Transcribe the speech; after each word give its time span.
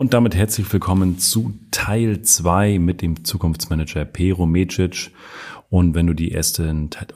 Und 0.00 0.14
damit 0.14 0.34
herzlich 0.34 0.72
willkommen 0.72 1.18
zu 1.18 1.52
Teil 1.72 2.22
2 2.22 2.78
mit 2.78 3.02
dem 3.02 3.22
Zukunftsmanager 3.22 4.06
Pero 4.06 4.46
Mecic. 4.46 5.10
Und 5.68 5.94
wenn 5.94 6.06
du 6.06 6.14
die 6.14 6.30
erste 6.30 6.62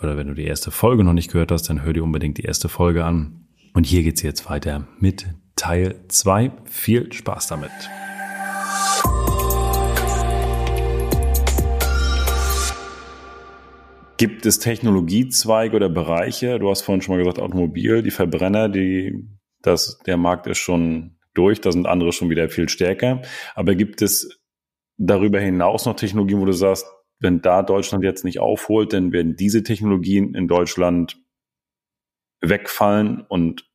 oder 0.02 0.18
wenn 0.18 0.28
du 0.28 0.34
die 0.34 0.44
erste 0.44 0.70
Folge 0.70 1.02
noch 1.02 1.14
nicht 1.14 1.32
gehört 1.32 1.50
hast, 1.50 1.70
dann 1.70 1.82
hör 1.82 1.94
dir 1.94 2.04
unbedingt 2.04 2.36
die 2.36 2.42
erste 2.42 2.68
Folge 2.68 3.06
an. 3.06 3.46
Und 3.72 3.86
hier 3.86 4.02
geht's 4.02 4.20
jetzt 4.20 4.50
weiter 4.50 4.86
mit 4.98 5.24
Teil 5.56 5.94
2. 6.08 6.52
Viel 6.66 7.10
Spaß 7.10 7.46
damit. 7.46 7.70
Gibt 14.18 14.44
es 14.44 14.58
Technologiezweige 14.58 15.74
oder 15.74 15.88
Bereiche? 15.88 16.58
Du 16.58 16.68
hast 16.68 16.82
vorhin 16.82 17.00
schon 17.00 17.14
mal 17.14 17.22
gesagt, 17.22 17.38
Automobil, 17.38 18.02
die 18.02 18.10
Verbrenner, 18.10 18.68
die, 18.68 19.26
das, 19.62 20.00
der 20.04 20.18
Markt 20.18 20.46
ist 20.46 20.58
schon 20.58 21.14
durch, 21.34 21.60
da 21.60 21.72
sind 21.72 21.86
andere 21.86 22.12
schon 22.12 22.30
wieder 22.30 22.48
viel 22.48 22.68
stärker. 22.68 23.22
Aber 23.54 23.74
gibt 23.74 24.02
es 24.02 24.40
darüber 24.96 25.40
hinaus 25.40 25.86
noch 25.86 25.96
Technologien, 25.96 26.40
wo 26.40 26.44
du 26.44 26.52
sagst, 26.52 26.86
wenn 27.20 27.42
da 27.42 27.62
Deutschland 27.62 28.04
jetzt 28.04 28.24
nicht 28.24 28.40
aufholt, 28.40 28.92
dann 28.92 29.12
werden 29.12 29.36
diese 29.36 29.62
Technologien 29.62 30.34
in 30.34 30.48
Deutschland 30.48 31.16
wegfallen 32.40 33.22
und 33.28 33.68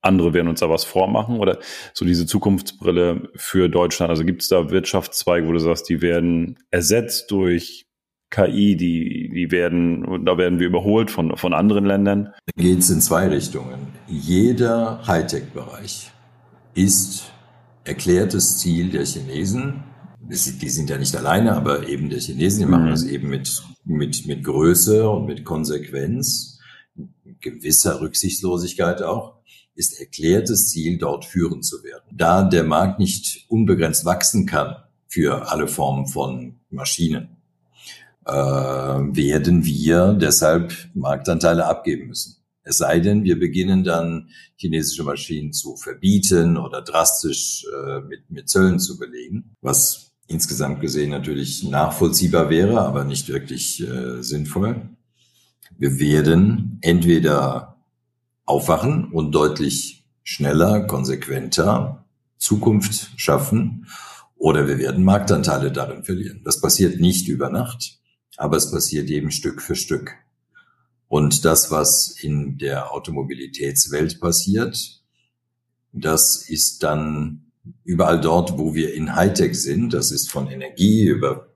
andere 0.00 0.32
werden 0.32 0.48
uns 0.48 0.60
da 0.60 0.70
was 0.70 0.84
vormachen 0.84 1.38
oder 1.38 1.58
so 1.92 2.04
diese 2.04 2.26
Zukunftsbrille 2.26 3.30
für 3.34 3.68
Deutschland? 3.68 4.10
Also 4.10 4.24
gibt 4.24 4.42
es 4.42 4.48
da 4.48 4.70
Wirtschaftszweige, 4.70 5.46
wo 5.46 5.52
du 5.52 5.58
sagst, 5.58 5.88
die 5.88 6.00
werden 6.00 6.58
ersetzt 6.70 7.30
durch 7.30 7.86
KI, 8.30 8.76
die, 8.76 9.30
die 9.34 9.50
werden, 9.50 10.24
da 10.24 10.38
werden 10.38 10.58
wir 10.58 10.66
überholt 10.66 11.10
von, 11.10 11.36
von 11.36 11.54
anderen 11.54 11.84
Ländern? 11.84 12.32
Geht 12.56 12.80
es 12.80 12.90
in 12.90 13.00
zwei 13.00 13.28
Richtungen. 13.28 13.88
Jeder 14.08 15.06
Hightech-Bereich 15.06 16.10
ist 16.76 17.32
erklärtes 17.84 18.58
Ziel 18.58 18.90
der 18.90 19.04
Chinesen. 19.04 19.82
Die 20.20 20.68
sind 20.68 20.90
ja 20.90 20.98
nicht 20.98 21.16
alleine, 21.16 21.54
aber 21.54 21.88
eben 21.88 22.10
der 22.10 22.20
Chinesen, 22.20 22.60
die 22.60 22.66
machen 22.66 22.86
mhm. 22.86 22.90
das 22.90 23.04
eben 23.04 23.28
mit, 23.28 23.62
mit, 23.84 24.26
mit 24.26 24.44
Größe 24.44 25.08
und 25.08 25.26
mit 25.26 25.44
Konsequenz, 25.44 26.58
gewisser 27.40 28.00
Rücksichtslosigkeit 28.00 29.02
auch, 29.02 29.36
ist 29.74 30.00
erklärtes 30.00 30.68
Ziel, 30.68 30.98
dort 30.98 31.24
führend 31.24 31.64
zu 31.64 31.82
werden. 31.82 32.04
Da 32.12 32.42
der 32.42 32.64
Markt 32.64 32.98
nicht 32.98 33.44
unbegrenzt 33.48 34.04
wachsen 34.04 34.46
kann 34.46 34.76
für 35.06 35.50
alle 35.50 35.68
Formen 35.68 36.06
von 36.06 36.56
Maschinen, 36.70 37.36
äh, 38.26 38.32
werden 38.32 39.64
wir 39.64 40.14
deshalb 40.14 40.72
Marktanteile 40.94 41.66
abgeben 41.66 42.08
müssen. 42.08 42.36
Es 42.68 42.78
sei 42.78 42.98
denn, 42.98 43.22
wir 43.22 43.38
beginnen 43.38 43.84
dann 43.84 44.30
chinesische 44.56 45.04
Maschinen 45.04 45.52
zu 45.52 45.76
verbieten 45.76 46.56
oder 46.56 46.82
drastisch 46.82 47.64
äh, 47.72 48.00
mit, 48.00 48.28
mit 48.28 48.48
Zöllen 48.48 48.80
zu 48.80 48.98
belegen, 48.98 49.54
was 49.60 50.10
insgesamt 50.26 50.80
gesehen 50.80 51.10
natürlich 51.10 51.62
nachvollziehbar 51.62 52.50
wäre, 52.50 52.80
aber 52.80 53.04
nicht 53.04 53.28
wirklich 53.28 53.80
äh, 53.80 54.20
sinnvoll. 54.20 54.88
Wir 55.78 56.00
werden 56.00 56.78
entweder 56.80 57.76
aufwachen 58.46 59.12
und 59.12 59.30
deutlich 59.30 60.04
schneller, 60.24 60.88
konsequenter 60.88 62.04
Zukunft 62.36 63.12
schaffen 63.16 63.86
oder 64.34 64.66
wir 64.66 64.78
werden 64.78 65.04
Marktanteile 65.04 65.70
darin 65.70 66.02
verlieren. 66.02 66.40
Das 66.44 66.60
passiert 66.60 66.98
nicht 66.98 67.28
über 67.28 67.48
Nacht, 67.48 68.00
aber 68.36 68.56
es 68.56 68.72
passiert 68.72 69.08
eben 69.08 69.30
Stück 69.30 69.62
für 69.62 69.76
Stück. 69.76 70.16
Und 71.08 71.44
das, 71.44 71.70
was 71.70 72.10
in 72.20 72.58
der 72.58 72.92
Automobilitätswelt 72.92 74.20
passiert, 74.20 75.02
das 75.92 76.48
ist 76.48 76.82
dann 76.82 77.52
überall 77.84 78.20
dort, 78.20 78.58
wo 78.58 78.74
wir 78.74 78.94
in 78.94 79.14
Hightech 79.14 79.60
sind. 79.60 79.94
Das 79.94 80.10
ist 80.10 80.30
von 80.30 80.48
Energie 80.48 81.04
über 81.04 81.52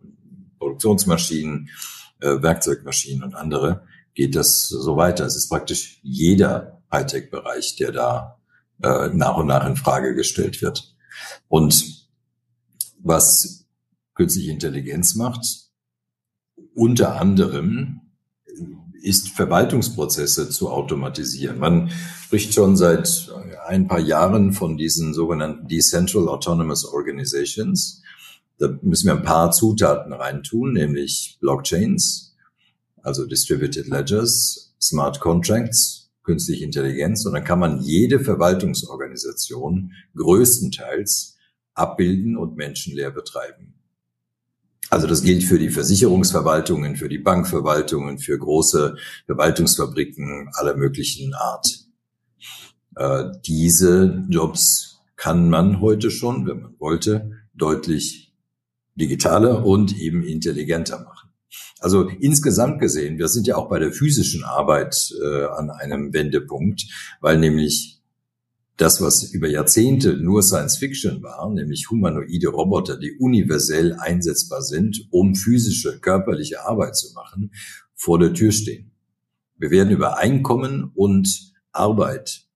Produktionsmaschinen, 0.58 1.68
äh, 2.20 2.42
Werkzeugmaschinen 2.42 3.24
und 3.24 3.34
andere, 3.34 3.86
geht 4.14 4.34
das 4.34 4.68
so 4.68 4.96
weiter. 4.96 5.24
Es 5.24 5.36
ist 5.36 5.48
praktisch 5.48 6.00
jeder 6.02 6.82
Hightech-Bereich, 6.92 7.76
der 7.76 7.92
da 7.92 8.38
äh, 8.82 9.08
nach 9.12 9.36
und 9.36 9.46
nach 9.46 9.66
in 9.66 9.76
Frage 9.76 10.14
gestellt 10.14 10.62
wird. 10.62 10.94
Und 11.48 12.08
was 12.98 13.66
künstliche 14.14 14.50
Intelligenz 14.50 15.14
macht, 15.14 15.70
unter 16.74 17.20
anderem 17.20 18.09
ist, 19.02 19.30
Verwaltungsprozesse 19.30 20.50
zu 20.50 20.70
automatisieren. 20.70 21.58
Man 21.58 21.90
spricht 22.24 22.54
schon 22.54 22.76
seit 22.76 23.32
ein 23.66 23.88
paar 23.88 24.00
Jahren 24.00 24.52
von 24.52 24.76
diesen 24.76 25.14
sogenannten 25.14 25.68
Decentral 25.68 26.28
Autonomous 26.28 26.84
Organizations. 26.84 28.02
Da 28.58 28.68
müssen 28.82 29.06
wir 29.06 29.14
ein 29.14 29.22
paar 29.22 29.52
Zutaten 29.52 30.12
reintun, 30.12 30.74
nämlich 30.74 31.38
Blockchains, 31.40 32.36
also 33.02 33.26
Distributed 33.26 33.88
Ledgers, 33.88 34.74
Smart 34.80 35.20
Contracts, 35.20 36.10
künstliche 36.22 36.64
Intelligenz. 36.64 37.24
Und 37.24 37.32
dann 37.32 37.44
kann 37.44 37.58
man 37.58 37.80
jede 37.80 38.20
Verwaltungsorganisation 38.20 39.92
größtenteils 40.14 41.36
abbilden 41.74 42.36
und 42.36 42.56
menschenleer 42.56 43.10
betreiben. 43.10 43.69
Also 44.90 45.06
das 45.06 45.22
gilt 45.22 45.44
für 45.44 45.58
die 45.58 45.70
Versicherungsverwaltungen, 45.70 46.96
für 46.96 47.08
die 47.08 47.18
Bankverwaltungen, 47.18 48.18
für 48.18 48.36
große 48.36 48.96
Verwaltungsfabriken 49.26 50.50
aller 50.52 50.76
möglichen 50.76 51.32
Art. 51.32 51.84
Äh, 52.96 53.26
diese 53.46 54.26
Jobs 54.28 55.00
kann 55.14 55.48
man 55.48 55.80
heute 55.80 56.10
schon, 56.10 56.46
wenn 56.48 56.62
man 56.62 56.74
wollte, 56.80 57.30
deutlich 57.54 58.34
digitaler 58.96 59.64
und 59.64 59.96
eben 59.96 60.24
intelligenter 60.24 60.98
machen. 60.98 61.30
Also 61.78 62.08
insgesamt 62.08 62.80
gesehen, 62.80 63.18
wir 63.18 63.28
sind 63.28 63.46
ja 63.46 63.56
auch 63.56 63.68
bei 63.68 63.78
der 63.78 63.92
physischen 63.92 64.42
Arbeit 64.42 65.14
äh, 65.22 65.44
an 65.44 65.70
einem 65.70 66.12
Wendepunkt, 66.12 66.86
weil 67.20 67.38
nämlich 67.38 67.99
das, 68.80 69.00
was 69.02 69.22
über 69.24 69.48
Jahrzehnte 69.48 70.16
nur 70.16 70.42
Science 70.42 70.78
Fiction 70.78 71.22
war, 71.22 71.52
nämlich 71.52 71.90
humanoide 71.90 72.48
Roboter, 72.48 72.96
die 72.96 73.12
universell 73.18 73.92
einsetzbar 73.92 74.62
sind, 74.62 75.06
um 75.10 75.34
physische, 75.34 76.00
körperliche 76.00 76.64
Arbeit 76.64 76.96
zu 76.96 77.12
machen, 77.12 77.52
vor 77.94 78.18
der 78.18 78.32
Tür 78.32 78.52
stehen. 78.52 78.92
Wir 79.56 79.70
werden 79.70 79.90
über 79.90 80.16
Einkommen 80.16 80.90
und 80.94 81.52
Arbeit 81.72 82.46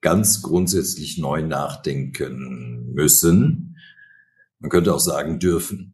ganz 0.00 0.42
grundsätzlich 0.42 1.18
neu 1.18 1.42
nachdenken 1.42 2.92
müssen. 2.92 3.76
Man 4.58 4.70
könnte 4.70 4.92
auch 4.92 5.00
sagen 5.00 5.38
dürfen. 5.38 5.92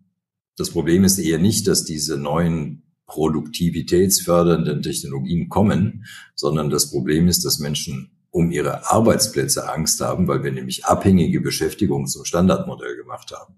Das 0.57 0.71
Problem 0.71 1.05
ist 1.05 1.19
eher 1.19 1.39
nicht, 1.39 1.69
dass 1.69 1.85
diese 1.85 2.17
neuen 2.17 2.83
produktivitätsfördernden 3.07 4.81
Technologien 4.81 5.51
kommen, 5.51 6.07
sondern 6.35 6.71
das 6.71 6.91
Problem 6.91 7.29
ist, 7.29 7.45
dass 7.45 7.59
Menschen 7.59 8.16
um 8.37 8.51
ihre 8.51 8.91
Arbeitsplätze 8.91 9.67
Angst 9.67 10.03
haben, 10.03 10.29
weil 10.29 10.45
wir 10.45 10.53
nämlich 10.53 10.85
abhängige 10.85 11.41
Beschäftigung 11.41 12.07
zum 12.07 12.27
Standardmodell 12.27 12.95
gemacht 12.95 13.33
haben. 13.35 13.55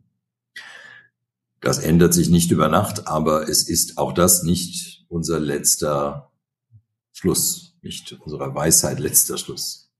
Das 1.60 1.80
ändert 1.80 2.14
sich 2.14 2.28
nicht 2.28 2.52
über 2.52 2.68
Nacht, 2.68 3.08
aber 3.08 3.48
es 3.48 3.68
ist 3.68 3.98
auch 3.98 4.12
das 4.12 4.44
nicht 4.44 5.04
unser 5.08 5.40
letzter 5.40 6.30
Schluss, 7.10 7.74
nicht 7.82 8.12
unserer 8.20 8.54
Weisheit 8.54 9.00
letzter 9.00 9.36
Schluss. 9.36 9.90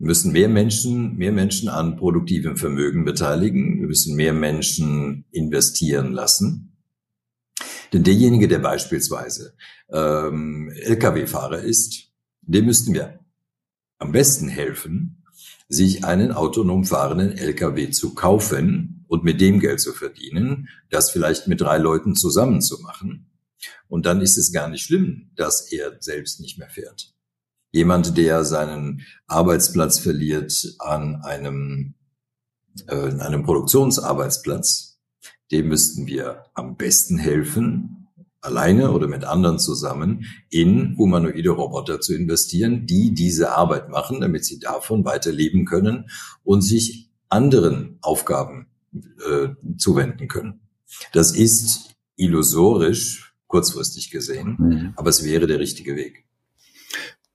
Wir 0.00 0.08
müssen 0.08 0.32
mehr 0.32 0.48
Menschen, 0.48 1.16
mehr 1.16 1.30
Menschen 1.30 1.68
an 1.68 1.96
produktivem 1.96 2.56
Vermögen 2.56 3.04
beteiligen. 3.04 3.78
Wir 3.78 3.86
müssen 3.86 4.16
mehr 4.16 4.32
Menschen 4.32 5.26
investieren 5.30 6.10
lassen. 6.10 6.76
Denn 7.92 8.02
derjenige, 8.02 8.48
der 8.48 8.58
beispielsweise 8.58 9.54
ähm, 9.92 10.72
Lkw-Fahrer 10.74 11.60
ist, 11.60 12.10
dem 12.42 12.66
müssten 12.66 12.92
wir 12.92 13.23
am 13.98 14.12
besten 14.12 14.48
helfen, 14.48 15.24
sich 15.68 16.04
einen 16.04 16.32
autonom 16.32 16.84
fahrenden 16.84 17.32
LKW 17.32 17.90
zu 17.90 18.14
kaufen 18.14 19.04
und 19.08 19.24
mit 19.24 19.40
dem 19.40 19.60
Geld 19.60 19.80
zu 19.80 19.92
verdienen, 19.92 20.68
das 20.90 21.10
vielleicht 21.10 21.48
mit 21.48 21.60
drei 21.60 21.78
Leuten 21.78 22.14
zusammen 22.14 22.60
zu 22.60 22.80
machen. 22.80 23.30
Und 23.88 24.06
dann 24.06 24.20
ist 24.20 24.36
es 24.36 24.52
gar 24.52 24.68
nicht 24.68 24.84
schlimm, 24.84 25.30
dass 25.36 25.72
er 25.72 25.96
selbst 26.00 26.40
nicht 26.40 26.58
mehr 26.58 26.68
fährt. 26.68 27.14
Jemand, 27.72 28.16
der 28.16 28.44
seinen 28.44 29.02
Arbeitsplatz 29.26 29.98
verliert 29.98 30.76
an 30.78 31.22
einem, 31.22 31.94
äh, 32.86 32.94
einem 32.94 33.42
Produktionsarbeitsplatz, 33.42 35.00
dem 35.50 35.68
müssten 35.68 36.06
wir 36.06 36.44
am 36.54 36.76
besten 36.76 37.18
helfen, 37.18 38.03
alleine 38.44 38.92
oder 38.92 39.08
mit 39.08 39.24
anderen 39.24 39.58
zusammen 39.58 40.26
in 40.50 40.96
humanoide 40.98 41.50
Roboter 41.50 42.00
zu 42.00 42.14
investieren, 42.14 42.86
die 42.86 43.14
diese 43.14 43.56
Arbeit 43.56 43.88
machen, 43.88 44.20
damit 44.20 44.44
sie 44.44 44.58
davon 44.58 45.04
weiterleben 45.04 45.64
können 45.64 46.10
und 46.44 46.62
sich 46.62 47.10
anderen 47.28 47.98
Aufgaben 48.02 48.66
äh, 48.94 49.48
zuwenden 49.76 50.28
können. 50.28 50.60
Das 51.12 51.32
ist 51.32 51.94
illusorisch, 52.16 53.34
kurzfristig 53.46 54.10
gesehen, 54.10 54.56
mhm. 54.58 54.92
aber 54.96 55.10
es 55.10 55.24
wäre 55.24 55.46
der 55.46 55.58
richtige 55.58 55.96
Weg. 55.96 56.24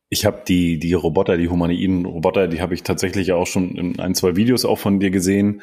Ich 0.10 0.26
habe 0.26 0.42
die, 0.48 0.80
die 0.80 0.94
Roboter, 0.94 1.38
die 1.38 1.50
humanoiden 1.50 2.06
Roboter, 2.06 2.48
die 2.48 2.62
habe 2.62 2.74
ich 2.74 2.84
tatsächlich 2.84 3.32
auch 3.32 3.46
schon 3.46 3.76
in 3.76 4.00
ein, 4.00 4.16
zwei 4.16 4.36
Videos 4.36 4.66
auch 4.66 4.80
von 4.80 5.00
dir 5.00 5.12
gesehen. 5.12 5.62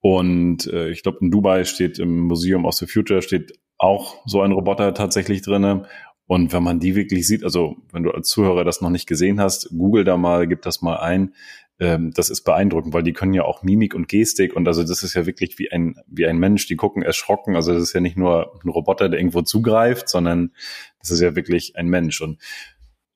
Und 0.00 0.66
äh, 0.66 0.90
ich 0.90 1.02
glaube, 1.02 1.18
in 1.20 1.30
Dubai 1.30 1.64
steht 1.64 1.98
im 1.98 2.20
Museum 2.20 2.64
of 2.64 2.74
the 2.74 2.86
Future 2.86 3.22
steht 3.22 3.52
auch 3.82 4.22
so 4.26 4.42
ein 4.42 4.52
Roboter 4.52 4.94
tatsächlich 4.94 5.42
drinne. 5.42 5.84
Und 6.26 6.52
wenn 6.52 6.62
man 6.62 6.78
die 6.78 6.94
wirklich 6.94 7.26
sieht, 7.26 7.42
also 7.44 7.76
wenn 7.90 8.04
du 8.04 8.12
als 8.12 8.28
Zuhörer 8.28 8.64
das 8.64 8.80
noch 8.80 8.90
nicht 8.90 9.08
gesehen 9.08 9.40
hast, 9.40 9.70
google 9.70 10.04
da 10.04 10.16
mal, 10.16 10.46
gib 10.46 10.62
das 10.62 10.82
mal 10.82 10.96
ein. 10.96 11.34
Ähm, 11.80 12.12
das 12.14 12.30
ist 12.30 12.42
beeindruckend, 12.42 12.94
weil 12.94 13.02
die 13.02 13.12
können 13.12 13.34
ja 13.34 13.42
auch 13.42 13.64
Mimik 13.64 13.94
und 13.94 14.08
Gestik 14.08 14.54
und 14.54 14.68
also 14.68 14.84
das 14.84 15.02
ist 15.02 15.14
ja 15.14 15.26
wirklich 15.26 15.58
wie 15.58 15.72
ein, 15.72 15.96
wie 16.06 16.26
ein 16.26 16.38
Mensch, 16.38 16.66
die 16.66 16.76
gucken 16.76 17.02
erschrocken. 17.02 17.56
Also 17.56 17.72
das 17.72 17.82
ist 17.82 17.92
ja 17.92 18.00
nicht 18.00 18.16
nur 18.16 18.60
ein 18.64 18.68
Roboter, 18.68 19.08
der 19.08 19.18
irgendwo 19.18 19.42
zugreift, 19.42 20.08
sondern 20.08 20.52
das 21.00 21.10
ist 21.10 21.20
ja 21.20 21.34
wirklich 21.34 21.76
ein 21.76 21.88
Mensch. 21.88 22.20
Und 22.20 22.40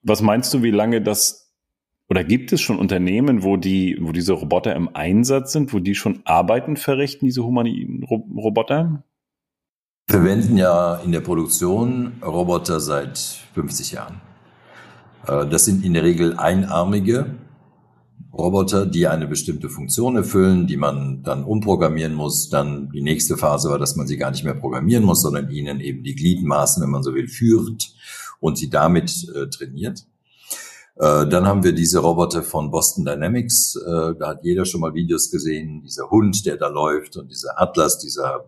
was 0.02 0.20
meinst 0.20 0.52
du, 0.52 0.62
wie 0.62 0.72
lange 0.72 1.00
das 1.00 1.54
oder 2.08 2.22
gibt 2.24 2.52
es 2.52 2.60
schon 2.60 2.78
Unternehmen, 2.78 3.42
wo 3.42 3.56
die, 3.56 3.98
wo 4.00 4.12
diese 4.12 4.32
Roboter 4.32 4.74
im 4.74 4.94
Einsatz 4.94 5.52
sind, 5.52 5.72
wo 5.72 5.78
die 5.78 5.94
schon 5.94 6.22
Arbeiten 6.24 6.76
verrichten, 6.76 7.26
diese 7.26 7.44
humaniden 7.44 8.04
Roboter? 8.04 9.04
Verwenden 10.08 10.56
ja 10.56 10.96
in 10.96 11.10
der 11.10 11.20
Produktion 11.20 12.22
Roboter 12.24 12.78
seit 12.78 13.18
50 13.54 13.90
Jahren. 13.90 14.20
Äh, 15.26 15.48
das 15.48 15.64
sind 15.64 15.84
in 15.84 15.94
der 15.94 16.04
Regel 16.04 16.36
einarmige 16.36 17.34
Roboter, 18.32 18.86
die 18.86 19.08
eine 19.08 19.26
bestimmte 19.26 19.68
Funktion 19.68 20.16
erfüllen, 20.16 20.68
die 20.68 20.76
man 20.76 21.24
dann 21.24 21.42
umprogrammieren 21.42 22.14
muss. 22.14 22.48
Dann 22.50 22.88
die 22.90 23.02
nächste 23.02 23.36
Phase 23.36 23.68
war, 23.68 23.80
dass 23.80 23.96
man 23.96 24.06
sie 24.06 24.16
gar 24.16 24.30
nicht 24.30 24.44
mehr 24.44 24.54
programmieren 24.54 25.02
muss, 25.02 25.22
sondern 25.22 25.50
ihnen 25.50 25.80
eben 25.80 26.04
die 26.04 26.14
Gliedmaßen, 26.14 26.80
wenn 26.84 26.90
man 26.90 27.02
so 27.02 27.12
will, 27.12 27.26
führt 27.26 27.92
und 28.38 28.58
sie 28.58 28.70
damit 28.70 29.28
äh, 29.34 29.48
trainiert. 29.48 30.06
Äh, 30.94 31.26
dann 31.26 31.46
haben 31.46 31.64
wir 31.64 31.72
diese 31.72 31.98
Roboter 31.98 32.44
von 32.44 32.70
Boston 32.70 33.04
Dynamics. 33.04 33.76
Da 33.84 34.28
hat 34.28 34.44
jeder 34.44 34.66
schon 34.66 34.82
mal 34.82 34.94
Videos 34.94 35.32
gesehen. 35.32 35.82
Dieser 35.82 36.10
Hund, 36.10 36.46
der 36.46 36.56
da 36.58 36.68
läuft 36.68 37.16
und 37.16 37.28
dieser 37.28 37.60
Atlas, 37.60 37.98
dieser 37.98 38.44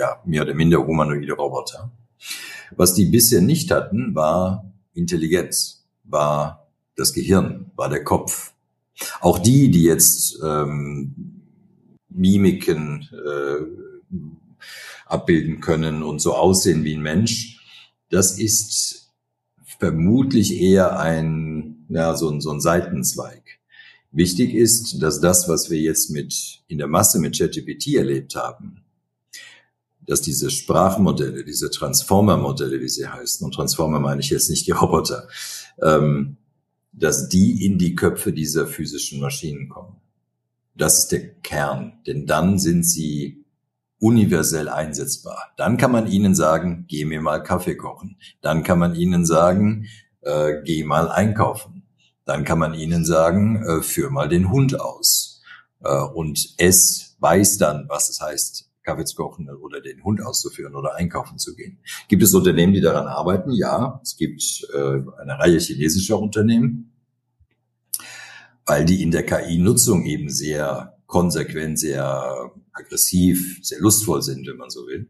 ja, 0.00 0.22
mehr 0.24 0.42
oder 0.42 0.54
minder 0.54 0.78
humanoide 0.86 1.34
Roboter. 1.34 1.92
Was 2.74 2.94
die 2.94 3.04
bisher 3.04 3.42
nicht 3.42 3.70
hatten, 3.70 4.14
war 4.14 4.72
Intelligenz, 4.94 5.84
war 6.04 6.68
das 6.96 7.12
Gehirn, 7.12 7.70
war 7.76 7.90
der 7.90 8.02
Kopf. 8.02 8.54
Auch 9.20 9.38
die, 9.38 9.70
die 9.70 9.84
jetzt 9.84 10.38
ähm, 10.42 11.14
Mimiken 12.08 13.08
äh, 13.12 14.16
abbilden 15.06 15.60
können 15.60 16.02
und 16.02 16.20
so 16.20 16.34
aussehen 16.34 16.82
wie 16.84 16.94
ein 16.94 17.02
Mensch, 17.02 17.58
das 18.08 18.38
ist 18.38 19.12
vermutlich 19.78 20.60
eher 20.60 20.98
ein, 20.98 21.86
ja, 21.90 22.16
so 22.16 22.30
ein, 22.30 22.40
so 22.40 22.50
ein 22.50 22.60
Seitenzweig. 22.60 23.42
Wichtig 24.12 24.54
ist, 24.54 25.02
dass 25.02 25.20
das, 25.20 25.48
was 25.48 25.70
wir 25.70 25.78
jetzt 25.78 26.10
mit, 26.10 26.62
in 26.68 26.78
der 26.78 26.88
Masse 26.88 27.18
mit 27.18 27.38
ChatGPT 27.38 27.94
erlebt 27.94 28.34
haben, 28.34 28.82
dass 30.10 30.22
diese 30.22 30.50
Sprachmodelle, 30.50 31.44
diese 31.44 31.70
Transformer-Modelle, 31.70 32.80
wie 32.80 32.88
sie 32.88 33.06
heißen, 33.06 33.44
und 33.44 33.54
Transformer 33.54 34.00
meine 34.00 34.20
ich 34.20 34.30
jetzt 34.30 34.50
nicht 34.50 34.66
die 34.66 34.72
Roboter, 34.72 35.28
ähm, 35.80 36.36
dass 36.92 37.28
die 37.28 37.64
in 37.64 37.78
die 37.78 37.94
Köpfe 37.94 38.32
dieser 38.32 38.66
physischen 38.66 39.20
Maschinen 39.20 39.68
kommen. 39.68 40.00
Das 40.74 40.98
ist 40.98 41.12
der 41.12 41.34
Kern, 41.34 42.00
denn 42.08 42.26
dann 42.26 42.58
sind 42.58 42.84
sie 42.84 43.44
universell 44.00 44.68
einsetzbar. 44.68 45.52
Dann 45.56 45.76
kann 45.76 45.92
man 45.92 46.08
ihnen 46.08 46.34
sagen, 46.34 46.86
geh 46.88 47.04
mir 47.04 47.20
mal 47.20 47.44
Kaffee 47.44 47.76
kochen. 47.76 48.16
Dann 48.40 48.64
kann 48.64 48.80
man 48.80 48.96
ihnen 48.96 49.24
sagen, 49.24 49.86
äh, 50.22 50.54
geh 50.64 50.82
mal 50.82 51.08
einkaufen. 51.08 51.84
Dann 52.24 52.44
kann 52.44 52.58
man 52.58 52.74
ihnen 52.74 53.04
sagen, 53.04 53.62
äh, 53.62 53.80
führ 53.80 54.10
mal 54.10 54.28
den 54.28 54.50
Hund 54.50 54.80
aus. 54.80 55.40
Äh, 55.84 56.00
und 56.00 56.54
es 56.58 57.16
weiß 57.20 57.58
dann, 57.58 57.88
was 57.88 58.08
es 58.08 58.20
heißt, 58.20 58.69
Kaffee 58.90 59.04
zu 59.04 59.14
kochen 59.14 59.48
oder 59.48 59.80
den 59.80 60.02
Hund 60.02 60.20
auszuführen 60.20 60.74
oder 60.74 60.96
einkaufen 60.96 61.38
zu 61.38 61.54
gehen. 61.54 61.78
Gibt 62.08 62.22
es 62.22 62.34
Unternehmen, 62.34 62.72
die 62.72 62.80
daran 62.80 63.06
arbeiten? 63.06 63.52
Ja, 63.52 64.00
es 64.02 64.16
gibt 64.16 64.66
äh, 64.74 65.00
eine 65.20 65.38
Reihe 65.38 65.58
chinesischer 65.58 66.18
Unternehmen, 66.18 66.92
weil 68.66 68.84
die 68.84 69.02
in 69.02 69.12
der 69.12 69.24
KI-Nutzung 69.24 70.04
eben 70.04 70.28
sehr 70.28 70.98
konsequent, 71.06 71.78
sehr 71.78 72.52
aggressiv, 72.72 73.60
sehr 73.62 73.80
lustvoll 73.80 74.22
sind, 74.22 74.46
wenn 74.46 74.56
man 74.56 74.70
so 74.70 74.86
will. 74.86 75.08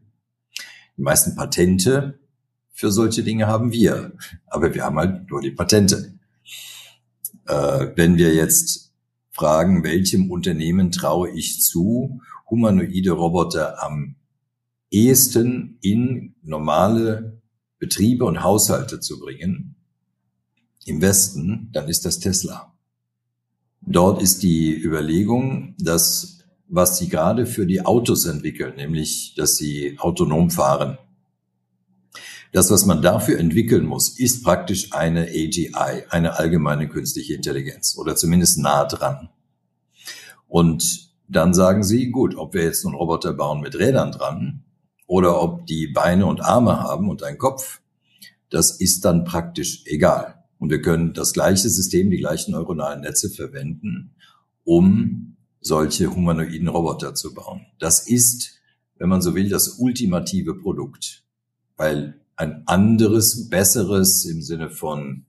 Die 0.97 1.01
meisten 1.01 1.35
Patente 1.35 2.19
für 2.71 2.91
solche 2.91 3.23
Dinge 3.23 3.47
haben 3.47 3.71
wir, 3.71 4.13
aber 4.47 4.73
wir 4.73 4.83
haben 4.83 4.97
halt 4.97 5.29
nur 5.29 5.41
die 5.41 5.51
Patente. 5.51 6.19
Äh, 7.47 7.87
wenn 7.95 8.17
wir 8.17 8.33
jetzt 8.33 8.93
fragen, 9.31 9.83
welchem 9.83 10.29
Unternehmen 10.29 10.91
traue 10.91 11.31
ich 11.31 11.61
zu, 11.61 12.21
humanoide 12.51 13.11
Roboter 13.11 13.81
am 13.81 14.17
ehesten 14.91 15.79
in 15.81 16.35
normale 16.43 17.41
Betriebe 17.79 18.25
und 18.25 18.43
Haushalte 18.43 18.99
zu 18.99 19.19
bringen, 19.19 19.75
im 20.85 21.01
Westen, 21.01 21.69
dann 21.71 21.87
ist 21.87 22.05
das 22.05 22.19
Tesla. 22.19 22.73
Dort 23.81 24.21
ist 24.21 24.43
die 24.43 24.75
Überlegung, 24.75 25.75
dass 25.79 26.37
was 26.73 26.97
sie 26.97 27.09
gerade 27.09 27.45
für 27.45 27.65
die 27.65 27.85
Autos 27.85 28.25
entwickeln, 28.25 28.75
nämlich 28.77 29.33
dass 29.35 29.57
sie 29.57 29.97
autonom 29.99 30.49
fahren. 30.49 30.97
Das, 32.53 32.71
was 32.71 32.85
man 32.85 33.01
dafür 33.01 33.37
entwickeln 33.39 33.85
muss, 33.85 34.17
ist 34.17 34.43
praktisch 34.43 34.93
eine 34.93 35.23
AGI, 35.23 36.05
eine 36.09 36.37
allgemeine 36.37 36.87
künstliche 36.87 37.33
Intelligenz 37.33 37.97
oder 37.97 38.15
zumindest 38.15 38.57
nah 38.57 38.85
dran. 38.85 39.29
Und 40.47 41.10
dann 41.31 41.53
sagen 41.53 41.83
sie, 41.83 42.11
gut, 42.11 42.35
ob 42.35 42.53
wir 42.53 42.63
jetzt 42.63 42.85
einen 42.85 42.95
Roboter 42.95 43.33
bauen 43.33 43.61
mit 43.61 43.77
Rädern 43.77 44.11
dran 44.11 44.63
oder 45.07 45.41
ob 45.41 45.65
die 45.65 45.87
Beine 45.87 46.25
und 46.25 46.41
Arme 46.41 46.79
haben 46.79 47.09
und 47.09 47.23
einen 47.23 47.37
Kopf, 47.37 47.81
das 48.49 48.71
ist 48.71 49.05
dann 49.05 49.23
praktisch 49.23 49.83
egal. 49.85 50.43
Und 50.59 50.69
wir 50.69 50.81
können 50.81 51.13
das 51.13 51.33
gleiche 51.33 51.69
System, 51.69 52.11
die 52.11 52.17
gleichen 52.17 52.51
neuronalen 52.51 53.01
Netze 53.01 53.29
verwenden, 53.29 54.13
um 54.63 55.37
solche 55.61 56.13
humanoiden 56.13 56.67
Roboter 56.67 57.15
zu 57.15 57.33
bauen. 57.33 57.65
Das 57.79 58.07
ist, 58.07 58.59
wenn 58.97 59.09
man 59.09 59.21
so 59.21 59.33
will, 59.33 59.49
das 59.49 59.79
ultimative 59.79 60.55
Produkt, 60.55 61.23
weil 61.77 62.19
ein 62.35 62.63
anderes, 62.67 63.49
besseres 63.49 64.25
im 64.25 64.41
Sinne 64.41 64.69
von 64.69 65.25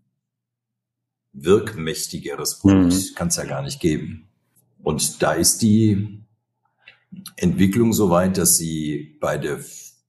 wirkmächtigeres 1.33 2.59
Produkt 2.59 2.93
mhm. 2.93 3.15
kann 3.15 3.29
es 3.29 3.37
ja 3.37 3.45
gar 3.45 3.63
nicht 3.63 3.81
geben. 3.81 4.29
Und 4.83 5.23
da 5.23 5.33
ist 5.33 5.63
die 5.63 6.25
Entwicklung 7.37 7.93
so 7.93 8.11
weit, 8.11 8.39
dass 8.39 8.57
sie 8.57 9.17
bei 9.21 9.39
der 9.39 9.61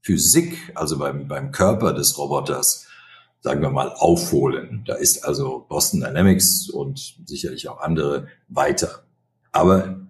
Physik, 0.01 0.72
also 0.75 0.98
beim, 0.98 1.27
beim 1.27 1.51
Körper 1.51 1.94
des 1.94 2.18
Roboters, 2.18 2.88
sagen 3.42 3.62
wir 3.62 3.70
mal, 3.70 3.89
aufholen. 3.89 4.84
Da 4.86 4.96
ist 4.96 5.24
also 5.24 5.65
Boston 5.70 6.01
Dynamics 6.01 6.70
und 6.70 7.15
sicherlich 7.25 7.68
auch 7.70 7.80
andere 7.80 8.27
weiter. 8.48 9.06
Aber 9.51 10.08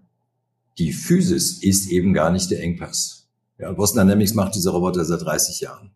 die 0.77 0.93
Physis 0.93 1.61
ist 1.61 1.91
eben 1.91 2.13
gar 2.13 2.31
nicht 2.31 2.49
der 2.49 2.61
Engpass. 2.61 3.27
Ja, 3.59 3.71
Boston 3.71 4.07
Dynamics 4.07 4.33
macht 4.33 4.55
diese 4.55 4.71
Roboter 4.71 5.05
seit 5.05 5.21
30 5.21 5.61
Jahren. 5.61 5.91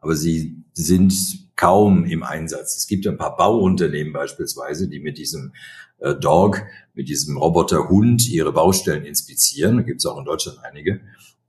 Aber 0.00 0.16
sie 0.16 0.64
sind 0.72 1.43
kaum 1.56 2.04
im 2.04 2.22
Einsatz. 2.22 2.76
Es 2.76 2.86
gibt 2.86 3.06
ein 3.06 3.18
paar 3.18 3.36
Bauunternehmen 3.36 4.12
beispielsweise, 4.12 4.88
die 4.88 5.00
mit 5.00 5.18
diesem 5.18 5.52
äh, 5.98 6.14
Dog, 6.14 6.62
mit 6.94 7.08
diesem 7.08 7.36
Roboterhund 7.36 8.28
ihre 8.28 8.52
Baustellen 8.52 9.04
inspizieren. 9.04 9.76
Da 9.76 9.82
gibt 9.82 10.00
es 10.00 10.06
auch 10.06 10.18
in 10.18 10.24
Deutschland 10.24 10.58
einige. 10.62 11.00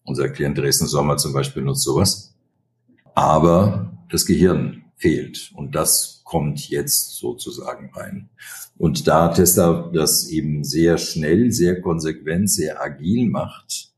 Unser 0.03 0.29
Klient 0.29 0.57
Dresden 0.57 0.87
Sommer 0.87 1.17
zum 1.17 1.33
Beispiel 1.33 1.63
nutzt 1.63 1.83
sowas. 1.83 2.35
Aber 3.15 3.97
das 4.09 4.25
Gehirn 4.25 4.85
fehlt 4.97 5.51
und 5.55 5.75
das 5.75 6.21
kommt 6.23 6.69
jetzt 6.69 7.15
sozusagen 7.15 7.91
rein. 7.93 8.29
Und 8.77 9.07
da 9.07 9.29
Tesla 9.29 9.89
das 9.93 10.27
eben 10.27 10.63
sehr 10.63 10.97
schnell, 10.97 11.51
sehr 11.51 11.81
konsequent, 11.81 12.49
sehr 12.49 12.81
agil 12.81 13.29
macht, 13.29 13.93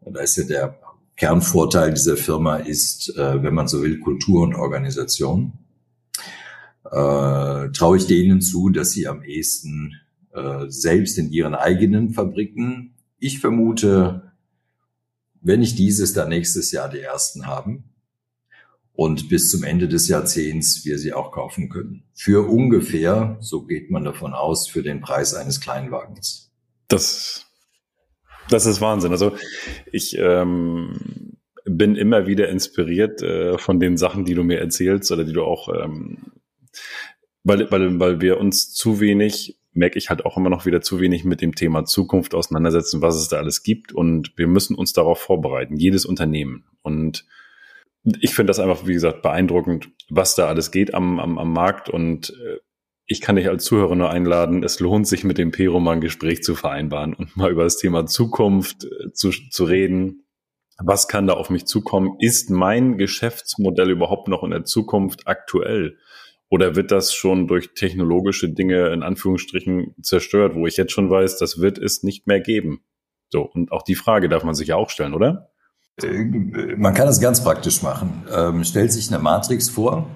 da 0.00 0.20
ist 0.20 0.36
ja 0.36 0.44
der 0.44 0.80
Kernvorteil 1.20 1.92
dieser 1.92 2.16
Firma 2.16 2.56
ist, 2.56 3.14
äh, 3.14 3.42
wenn 3.42 3.52
man 3.52 3.68
so 3.68 3.82
will, 3.82 4.00
Kultur 4.00 4.42
und 4.42 4.54
Organisation 4.54 5.52
äh, 6.84 7.68
traue 7.72 7.98
ich 7.98 8.06
denen 8.06 8.40
zu, 8.40 8.70
dass 8.70 8.92
sie 8.92 9.06
am 9.06 9.22
ehesten 9.22 10.00
äh, 10.32 10.64
selbst 10.68 11.18
in 11.18 11.30
ihren 11.30 11.54
eigenen 11.54 12.14
Fabriken, 12.14 12.94
ich 13.18 13.38
vermute, 13.38 14.32
wenn 15.42 15.60
nicht 15.60 15.78
dieses, 15.78 16.14
dann 16.14 16.30
nächstes 16.30 16.72
Jahr 16.72 16.88
die 16.88 17.00
ersten 17.00 17.46
haben 17.46 17.84
und 18.94 19.28
bis 19.28 19.50
zum 19.50 19.62
Ende 19.62 19.88
des 19.88 20.08
Jahrzehnts 20.08 20.86
wir 20.86 20.98
sie 20.98 21.12
auch 21.12 21.32
kaufen 21.32 21.68
können. 21.68 22.04
Für 22.14 22.48
ungefähr, 22.48 23.36
so 23.40 23.66
geht 23.66 23.90
man 23.90 24.04
davon 24.04 24.32
aus, 24.32 24.68
für 24.68 24.82
den 24.82 25.02
Preis 25.02 25.34
eines 25.34 25.60
Kleinwagens. 25.60 26.50
Das, 26.88 27.49
das 28.50 28.66
ist 28.66 28.80
Wahnsinn. 28.80 29.12
Also 29.12 29.32
ich 29.92 30.16
ähm, 30.18 31.36
bin 31.64 31.96
immer 31.96 32.26
wieder 32.26 32.48
inspiriert 32.48 33.22
äh, 33.22 33.58
von 33.58 33.80
den 33.80 33.96
Sachen, 33.96 34.24
die 34.24 34.34
du 34.34 34.42
mir 34.42 34.58
erzählst 34.58 35.10
oder 35.12 35.24
die 35.24 35.32
du 35.32 35.42
auch 35.42 35.68
ähm, 35.68 36.32
weil, 37.44 37.70
weil, 37.70 37.98
weil 37.98 38.20
wir 38.20 38.38
uns 38.38 38.72
zu 38.72 39.00
wenig, 39.00 39.58
merke 39.72 39.98
ich 39.98 40.10
halt 40.10 40.26
auch 40.26 40.36
immer 40.36 40.50
noch 40.50 40.66
wieder 40.66 40.80
zu 40.80 41.00
wenig 41.00 41.24
mit 41.24 41.40
dem 41.40 41.54
Thema 41.54 41.84
Zukunft 41.84 42.34
auseinandersetzen, 42.34 43.02
was 43.02 43.16
es 43.16 43.28
da 43.28 43.38
alles 43.38 43.62
gibt. 43.62 43.92
Und 43.92 44.36
wir 44.36 44.46
müssen 44.46 44.76
uns 44.76 44.92
darauf 44.92 45.18
vorbereiten, 45.20 45.76
jedes 45.76 46.04
Unternehmen. 46.04 46.64
Und 46.82 47.26
ich 48.20 48.34
finde 48.34 48.50
das 48.50 48.60
einfach, 48.60 48.86
wie 48.86 48.92
gesagt, 48.92 49.22
beeindruckend, 49.22 49.88
was 50.08 50.34
da 50.34 50.48
alles 50.48 50.70
geht 50.70 50.94
am, 50.94 51.18
am, 51.18 51.38
am 51.38 51.52
Markt. 51.52 51.88
Und 51.88 52.30
äh, 52.30 52.58
ich 53.10 53.20
kann 53.20 53.34
dich 53.34 53.48
als 53.48 53.64
Zuhörer 53.64 53.96
nur 53.96 54.08
einladen, 54.08 54.62
es 54.62 54.78
lohnt 54.78 55.04
sich 55.04 55.24
mit 55.24 55.36
dem 55.36 55.50
Pero 55.50 55.80
mal 55.80 55.94
ein 55.94 56.00
Gespräch 56.00 56.44
zu 56.44 56.54
vereinbaren 56.54 57.12
und 57.12 57.36
mal 57.36 57.50
über 57.50 57.64
das 57.64 57.76
Thema 57.76 58.06
Zukunft 58.06 58.84
äh, 58.84 59.12
zu, 59.12 59.32
zu 59.32 59.64
reden. 59.64 60.28
Was 60.78 61.08
kann 61.08 61.26
da 61.26 61.32
auf 61.32 61.50
mich 61.50 61.66
zukommen? 61.66 62.14
Ist 62.20 62.50
mein 62.50 62.98
Geschäftsmodell 62.98 63.90
überhaupt 63.90 64.28
noch 64.28 64.44
in 64.44 64.52
der 64.52 64.64
Zukunft 64.64 65.26
aktuell? 65.26 65.98
Oder 66.50 66.76
wird 66.76 66.92
das 66.92 67.12
schon 67.12 67.48
durch 67.48 67.74
technologische 67.74 68.48
Dinge 68.48 68.92
in 68.92 69.02
Anführungsstrichen 69.02 69.96
zerstört, 70.00 70.54
wo 70.54 70.68
ich 70.68 70.76
jetzt 70.76 70.92
schon 70.92 71.10
weiß, 71.10 71.36
das 71.36 71.60
wird 71.60 71.78
es 71.78 72.04
nicht 72.04 72.28
mehr 72.28 72.40
geben? 72.40 72.84
So, 73.28 73.42
und 73.42 73.72
auch 73.72 73.82
die 73.82 73.96
Frage 73.96 74.28
darf 74.28 74.44
man 74.44 74.54
sich 74.54 74.68
ja 74.68 74.76
auch 74.76 74.88
stellen, 74.88 75.14
oder? 75.14 75.50
Äh, 76.00 76.76
man 76.76 76.94
kann 76.94 77.08
es 77.08 77.20
ganz 77.20 77.42
praktisch 77.42 77.82
machen. 77.82 78.22
Ähm, 78.32 78.62
stellt 78.62 78.92
sich 78.92 79.08
eine 79.08 79.20
Matrix 79.20 79.68
vor. 79.68 80.08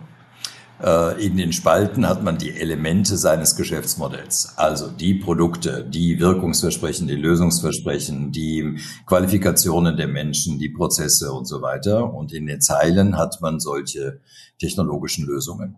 Äh, 0.83 1.25
in 1.25 1.37
den 1.37 1.52
Spalten 1.52 2.09
hat 2.09 2.23
man 2.23 2.38
die 2.38 2.50
Elemente 2.50 3.16
seines 3.16 3.57
Geschäftsmodells. 3.57 4.54
Also 4.57 4.88
die 4.88 5.14
Produkte, 5.14 5.85
die 5.85 6.19
Wirkungsversprechen, 6.19 7.07
die 7.07 7.16
Lösungsversprechen, 7.16 8.33
die 8.33 8.78
Qualifikationen 9.07 9.97
der 9.97 10.09
Menschen, 10.09 10.59
die 10.59 10.71
Prozesse 10.71 11.33
und 11.33 11.47
so 11.47 11.62
weiter. 11.62 12.12
Und 12.12 12.33
in 12.33 12.47
den 12.47 12.61
Zeilen 12.61 13.16
hat 13.16 13.40
man 13.40 13.61
solche 13.61 14.21
technologischen 14.59 15.26
Lösungen 15.26 15.76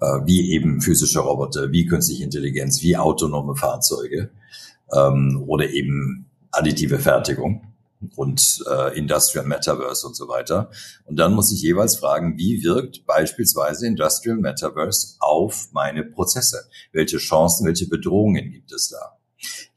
äh, 0.00 0.06
wie 0.24 0.52
eben 0.52 0.80
physische 0.80 1.20
Roboter, 1.20 1.72
wie 1.72 1.86
künstliche 1.86 2.24
Intelligenz, 2.24 2.82
wie 2.82 2.96
autonome 2.96 3.56
Fahrzeuge 3.56 4.30
ähm, 4.92 5.44
oder 5.46 5.70
eben 5.70 6.26
additive 6.50 6.98
Fertigung 6.98 7.69
und 8.16 8.64
äh, 8.70 8.98
Industrial 8.98 9.46
Metaverse 9.46 10.06
und 10.06 10.16
so 10.16 10.28
weiter. 10.28 10.70
Und 11.04 11.16
dann 11.16 11.34
muss 11.34 11.52
ich 11.52 11.62
jeweils 11.62 11.96
fragen, 11.96 12.38
wie 12.38 12.62
wirkt 12.62 13.06
beispielsweise 13.06 13.86
Industrial 13.86 14.36
Metaverse 14.36 15.16
auf 15.20 15.68
meine 15.72 16.04
Prozesse? 16.04 16.68
Welche 16.92 17.18
Chancen, 17.18 17.66
welche 17.66 17.88
Bedrohungen 17.88 18.50
gibt 18.50 18.72
es 18.72 18.88
da? 18.88 19.18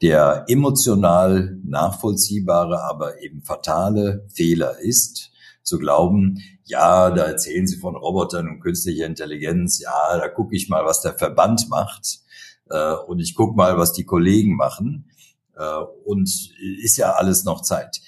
Der 0.02 0.44
emotional 0.48 1.58
nachvollziehbare, 1.64 2.82
aber 2.82 3.22
eben 3.22 3.42
fatale 3.42 4.26
Fehler 4.32 4.78
ist, 4.80 5.30
zu 5.62 5.78
glauben, 5.78 6.38
ja, 6.64 7.10
da 7.10 7.24
erzählen 7.24 7.66
sie 7.66 7.78
von 7.78 7.96
Robotern 7.96 8.48
und 8.48 8.60
künstlicher 8.60 9.06
Intelligenz, 9.06 9.80
ja, 9.80 10.18
da 10.18 10.28
gucke 10.28 10.54
ich 10.54 10.68
mal, 10.68 10.84
was 10.84 11.00
der 11.00 11.14
Verband 11.14 11.70
macht 11.70 12.20
äh, 12.68 12.92
und 12.92 13.20
ich 13.20 13.34
gucke 13.34 13.56
mal, 13.56 13.78
was 13.78 13.94
die 13.94 14.04
Kollegen 14.04 14.56
machen 14.56 15.10
äh, 15.56 15.78
und 16.04 16.30
ist 16.82 16.96
ja 16.96 17.12
alles 17.12 17.44
noch 17.44 17.62
Zeit. 17.62 18.00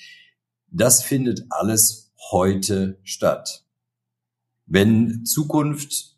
Das 0.70 1.02
findet 1.02 1.46
alles 1.50 2.12
heute 2.30 2.98
statt. 3.02 3.64
Wenn 4.66 5.24
Zukunft 5.24 6.16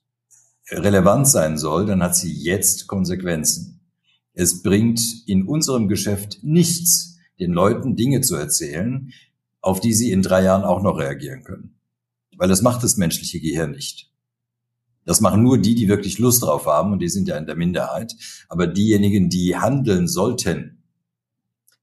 relevant 0.70 1.28
sein 1.28 1.58
soll, 1.58 1.87
dann 1.87 2.02
hat 2.02 2.16
sie 2.16 2.32
jetzt 2.32 2.87
Konsequenzen. 2.87 3.80
Es 4.35 4.62
bringt 4.62 5.00
in 5.26 5.47
unserem 5.47 5.88
Geschäft 5.88 6.38
nichts, 6.42 7.18
den 7.40 7.52
Leuten 7.52 7.97
Dinge 7.97 8.20
zu 8.20 8.37
erzählen, 8.37 9.12
auf 9.61 9.80
die 9.80 9.92
sie 9.92 10.12
in 10.12 10.23
drei 10.23 10.44
Jahren 10.44 10.64
auch 10.64 10.82
noch 10.82 10.99
reagieren 10.99 11.44
können. 11.44 11.75
Weil 12.37 12.49
das 12.49 12.62
macht 12.62 12.82
das 12.82 12.97
menschliche 12.97 13.40
Gehirn 13.40 13.73
nicht. 13.73 14.11
Das 15.04 15.20
machen 15.20 15.42
nur 15.42 15.58
die, 15.58 15.75
die 15.75 15.88
wirklich 15.88 16.18
Lust 16.18 16.42
drauf 16.42 16.66
haben 16.66 16.92
und 16.92 17.00
die 17.00 17.08
sind 17.08 17.28
ja 17.28 17.37
in 17.37 17.47
der 17.47 17.56
Minderheit. 17.56 18.14
Aber 18.49 18.66
diejenigen, 18.66 19.30
die 19.30 19.56
handeln 19.56 20.06
sollten, 20.06 20.77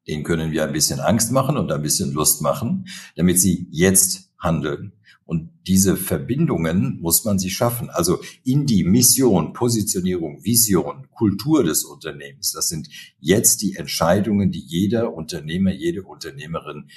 denen 0.07 0.23
können 0.23 0.51
wir 0.51 0.63
ein 0.63 0.73
bisschen 0.73 0.99
Angst 0.99 1.31
machen 1.31 1.57
und 1.57 1.71
ein 1.71 1.81
bisschen 1.81 2.13
Lust 2.13 2.41
machen, 2.41 2.87
damit 3.15 3.39
sie 3.39 3.67
jetzt 3.71 4.31
handeln. 4.39 4.93
Und 5.25 5.49
diese 5.65 5.97
Verbindungen 5.97 6.99
muss 7.01 7.25
man 7.25 7.39
sich 7.39 7.55
schaffen. 7.55 7.89
Also 7.89 8.19
in 8.43 8.67
die 8.67 8.83
Mission, 8.83 9.53
Positionierung, 9.53 10.43
Vision, 10.43 11.07
Kultur 11.09 11.63
des 11.63 11.83
Unternehmens. 11.83 12.51
Das 12.51 12.69
sind 12.69 12.89
jetzt 13.19 13.63
die 13.63 13.75
Entscheidungen, 13.75 14.51
die 14.51 14.59
jeder 14.59 15.13
Unternehmer, 15.13 15.71
jede 15.71 16.03
Unternehmerin 16.03 16.89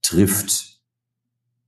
trifft. 0.00 0.80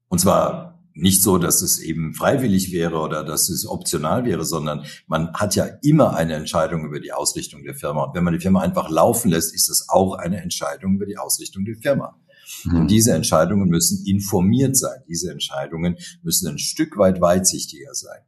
Und 0.09 0.21
zwar 0.21 0.74
nicht 0.95 1.23
so, 1.23 1.39
dass 1.39 1.61
es 1.63 1.81
eben 1.81 2.15
freiwillig 2.15 2.73
wäre 2.73 2.99
oder 2.99 3.25
dass 3.25 3.49
es 3.49 3.67
optional 3.67 4.25
wäre, 4.25 4.45
sondern 4.45 4.87
man 5.07 5.33
hat 5.35 5.55
ja 5.57 5.67
immer 5.83 6.15
eine 6.15 6.35
Entscheidung 6.35 6.85
über 6.85 7.01
die 7.01 7.13
Ausrichtung 7.13 7.65
der 7.65 7.75
Firma. 7.75 8.05
Und 8.05 8.15
wenn 8.15 8.25
man 8.25 8.35
die 8.35 8.41
Firma 8.41 8.61
einfach 8.61 8.89
laufen 8.89 9.31
lässt, 9.31 9.55
ist 9.55 9.69
es 9.69 9.89
auch 9.89 10.15
eine 10.15 10.41
Entscheidung 10.41 10.95
über 10.95 11.07
die 11.07 11.19
Ausrichtung 11.19 11.65
der 11.65 11.77
Firma. 11.77 12.17
Mhm. 12.65 12.77
Und 12.77 12.91
diese 12.91 13.13
Entscheidungen 13.13 13.69
müssen 13.69 14.07
informiert 14.07 14.77
sein. 14.77 15.01
Diese 15.09 15.31
Entscheidungen 15.33 15.97
müssen 16.23 16.49
ein 16.49 16.59
Stück 16.59 16.97
weit 16.97 17.21
weitsichtiger 17.21 17.95
sein. 17.95 18.21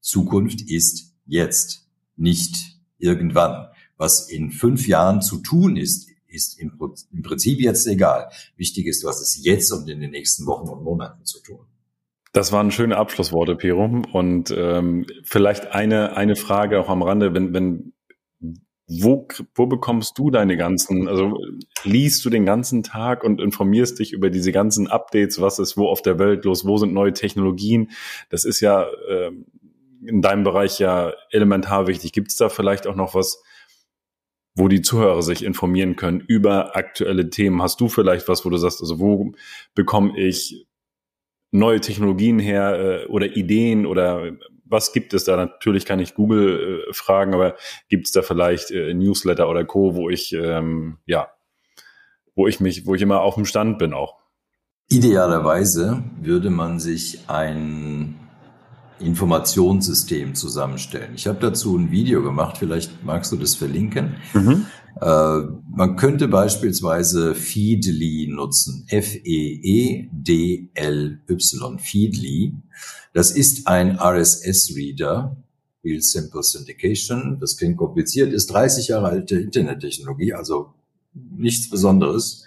Zukunft 0.00 0.60
ist 0.62 1.14
jetzt, 1.26 1.82
nicht 2.16 2.78
irgendwann. 2.98 3.68
Was 3.96 4.28
in 4.28 4.50
fünf 4.50 4.86
Jahren 4.86 5.22
zu 5.22 5.38
tun 5.38 5.76
ist, 5.76 6.08
ist 6.26 6.58
im, 6.58 6.78
Prinzip 7.22 7.60
jetzt 7.60 7.86
egal. 7.86 8.30
Wichtig 8.56 8.86
ist, 8.86 9.04
was 9.04 9.20
ist 9.20 9.44
jetzt 9.44 9.70
und 9.72 9.88
in 9.88 10.00
den 10.00 10.10
nächsten 10.10 10.46
Wochen 10.46 10.68
und 10.68 10.82
Monaten 10.82 11.24
zu 11.24 11.40
tun. 11.40 11.66
Das 12.32 12.50
waren 12.50 12.70
schöne 12.70 12.96
Abschlussworte, 12.96 13.56
Perum. 13.56 14.04
Und 14.04 14.52
ähm, 14.56 15.06
vielleicht 15.22 15.72
eine, 15.72 16.16
eine 16.16 16.36
Frage 16.36 16.80
auch 16.80 16.88
am 16.88 17.02
Rande, 17.02 17.34
wenn, 17.34 17.52
wenn 17.52 17.92
wo, 19.00 19.28
wo 19.54 19.66
bekommst 19.66 20.18
du 20.18 20.30
deine 20.30 20.56
ganzen, 20.56 21.08
also 21.08 21.38
liest 21.84 22.24
du 22.24 22.30
den 22.30 22.44
ganzen 22.44 22.82
Tag 22.82 23.24
und 23.24 23.40
informierst 23.40 23.98
dich 23.98 24.12
über 24.12 24.28
diese 24.28 24.52
ganzen 24.52 24.88
Updates, 24.88 25.40
was 25.40 25.58
ist 25.58 25.76
wo 25.76 25.88
auf 25.88 26.02
der 26.02 26.18
Welt 26.18 26.44
los, 26.44 26.66
wo 26.66 26.76
sind 26.76 26.92
neue 26.92 27.12
Technologien? 27.12 27.90
Das 28.28 28.44
ist 28.44 28.60
ja 28.60 28.86
äh, 29.08 29.30
in 30.04 30.20
deinem 30.20 30.42
Bereich 30.42 30.78
ja 30.78 31.12
elementar 31.30 31.86
wichtig. 31.86 32.12
Gibt 32.12 32.28
es 32.28 32.36
da 32.36 32.48
vielleicht 32.48 32.86
auch 32.86 32.96
noch 32.96 33.14
was, 33.14 33.42
wo 34.54 34.68
die 34.68 34.82
Zuhörer 34.82 35.22
sich 35.22 35.44
informieren 35.44 35.96
können 35.96 36.20
über 36.20 36.76
aktuelle 36.76 37.30
Themen. 37.30 37.62
Hast 37.62 37.80
du 37.80 37.88
vielleicht 37.88 38.28
was, 38.28 38.44
wo 38.44 38.50
du 38.50 38.58
sagst, 38.58 38.80
also 38.80 38.98
wo 38.98 39.32
bekomme 39.74 40.18
ich 40.18 40.66
neue 41.52 41.80
Technologien 41.80 42.40
her 42.40 43.04
äh, 43.04 43.06
oder 43.06 43.36
Ideen 43.36 43.86
oder 43.86 44.32
was 44.64 44.92
gibt 44.92 45.14
es 45.14 45.24
da? 45.24 45.36
Natürlich 45.36 45.84
kann 45.84 46.00
ich 46.00 46.14
Google 46.14 46.86
äh, 46.88 46.92
fragen, 46.92 47.34
aber 47.34 47.54
gibt 47.88 48.06
es 48.06 48.12
da 48.12 48.22
vielleicht 48.22 48.70
äh, 48.70 48.94
Newsletter 48.94 49.48
oder 49.48 49.64
Co., 49.64 49.94
wo 49.94 50.10
ich 50.10 50.32
ähm, 50.32 50.96
ja, 51.06 51.28
wo 52.34 52.48
ich 52.48 52.58
mich, 52.58 52.86
wo 52.86 52.94
ich 52.94 53.02
immer 53.02 53.20
auf 53.20 53.34
dem 53.34 53.44
Stand 53.44 53.78
bin 53.78 53.92
auch? 53.92 54.16
Idealerweise 54.88 56.02
würde 56.20 56.50
man 56.50 56.80
sich 56.80 57.20
ein 57.28 58.18
Informationssystem 58.98 60.34
zusammenstellen. 60.34 61.12
Ich 61.14 61.26
habe 61.26 61.38
dazu 61.40 61.76
ein 61.76 61.90
Video 61.90 62.22
gemacht, 62.22 62.58
vielleicht 62.58 63.04
magst 63.04 63.32
du 63.32 63.36
das 63.36 63.56
verlinken. 63.56 64.16
Mhm. 64.32 64.66
Äh, 65.00 65.40
man 65.74 65.96
könnte 65.96 66.28
beispielsweise 66.28 67.34
Feedly 67.34 68.28
nutzen, 68.30 68.84
F-E-E-D-L-Y, 68.88 70.08
Feedly. 71.78 72.54
Das 73.12 73.30
ist 73.30 73.66
ein 73.66 73.98
RSS-Reader, 73.98 75.36
Real 75.84 76.00
Simple 76.00 76.42
Syndication. 76.42 77.38
Das 77.40 77.56
klingt 77.56 77.76
kompliziert, 77.76 78.32
ist 78.32 78.48
30 78.48 78.88
Jahre 78.88 79.08
alte 79.08 79.36
Internettechnologie, 79.36 80.34
also 80.34 80.74
nichts 81.14 81.68
Besonderes. 81.70 82.44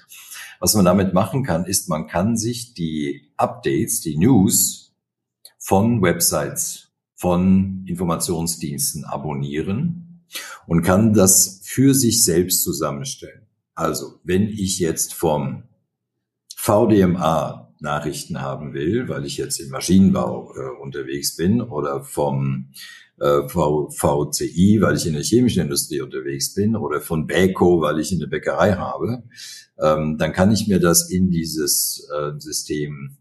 Was 0.59 0.75
man 0.75 0.85
damit 0.85 1.13
machen 1.13 1.43
kann, 1.43 1.65
ist, 1.65 1.89
man 1.89 2.07
kann 2.07 2.37
sich 2.37 2.73
die 2.73 3.29
Updates, 3.37 4.01
die 4.01 4.17
News 4.17 4.93
von 5.57 6.01
Websites, 6.01 6.89
von 7.15 7.83
Informationsdiensten 7.87 9.03
abonnieren 9.03 10.04
und 10.67 10.81
kann 10.81 11.13
das 11.13 11.61
für 11.63 11.93
sich 11.93 12.23
selbst 12.23 12.63
zusammenstellen. 12.63 13.47
Also, 13.73 14.19
wenn 14.23 14.47
ich 14.47 14.79
jetzt 14.79 15.13
vom 15.13 15.63
VDMA 16.55 17.65
Nachrichten 17.79 18.41
haben 18.41 18.73
will, 18.73 19.07
weil 19.09 19.25
ich 19.25 19.37
jetzt 19.37 19.59
im 19.59 19.69
Maschinenbau 19.69 20.53
äh, 20.55 20.81
unterwegs 20.81 21.35
bin 21.35 21.61
oder 21.61 22.03
vom 22.03 22.71
äh, 23.19 23.47
VCI, 23.47 24.79
weil 24.81 24.95
ich 24.95 25.05
in 25.05 25.13
der 25.13 25.23
chemischen 25.23 25.61
Industrie 25.61 26.01
unterwegs 26.01 26.53
bin 26.53 26.75
oder 26.75 27.01
von 27.01 27.27
Beko, 27.27 27.81
weil 27.81 27.99
ich 27.99 28.11
in 28.11 28.19
der 28.19 28.27
Bäckerei 28.27 28.73
habe, 28.73 29.23
ähm, 29.79 30.17
dann 30.17 30.33
kann 30.33 30.51
ich 30.51 30.67
mir 30.67 30.79
das 30.79 31.09
in 31.09 31.29
dieses 31.29 32.07
äh, 32.13 32.31
System 32.39 33.17